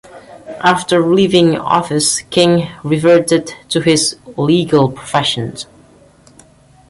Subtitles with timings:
[0.63, 5.55] After leaving office, King reverted to his legal profession.